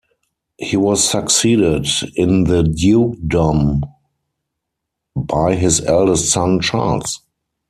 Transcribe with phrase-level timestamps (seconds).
[0.57, 3.83] He was succeeded in the dukedom
[5.15, 7.21] by his eldest son, Charles.